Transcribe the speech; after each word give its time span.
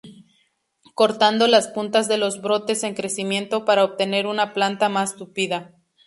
Cortando 0.95 1.45
las 1.45 1.67
puntas 1.67 2.07
de 2.07 2.17
los 2.17 2.41
brotes 2.41 2.81
en 2.83 2.95
crecimiento 2.95 3.65
para 3.65 3.83
obtener 3.83 4.25
una 4.25 4.51
planta 4.51 4.89
más 4.89 5.15
tupida. 5.15 5.75